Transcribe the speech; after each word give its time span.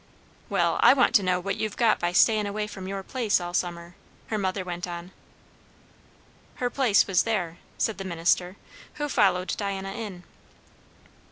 "Well, 0.49 0.79
I 0.81 0.93
want 0.95 1.13
to 1.13 1.21
know 1.21 1.39
what 1.39 1.57
you've 1.57 1.77
got 1.77 1.99
by 1.99 2.11
stayin' 2.11 2.47
away 2.47 2.65
from 2.65 2.87
your 2.87 3.03
place 3.03 3.39
all 3.39 3.53
summer" 3.53 3.93
her 4.29 4.37
mother 4.39 4.63
went 4.63 4.87
on. 4.87 5.11
"Her 6.55 6.71
place 6.71 7.05
was 7.05 7.21
there," 7.21 7.59
said 7.77 7.99
the 7.99 8.03
minister, 8.03 8.55
who 8.95 9.07
followed 9.07 9.53
Diana 9.57 9.91
in. 9.91 10.23